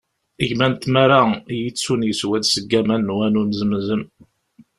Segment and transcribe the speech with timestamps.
[0.49, 4.03] Gma n tmara i iyi-ittun, yeswa-d seg waman n wanu n Zemzem.